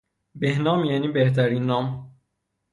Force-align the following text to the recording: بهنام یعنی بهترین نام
بهنام 0.35 0.85
یعنی 0.85 1.07
بهترین 1.07 1.63
نام 1.65 2.15